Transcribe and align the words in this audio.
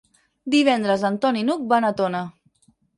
Divendres 0.55 1.05
en 1.11 1.21
Ton 1.27 1.39
i 1.43 1.47
n'Hug 1.51 1.71
van 1.77 1.89
a 1.91 1.95
Tona. 2.03 2.27